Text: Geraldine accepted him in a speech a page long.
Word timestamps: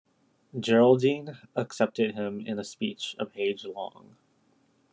Geraldine 0.59 1.37
accepted 1.55 2.15
him 2.15 2.39
in 2.43 2.57
a 2.57 2.63
speech 2.63 3.15
a 3.19 3.25
page 3.27 3.65
long. 3.65 4.15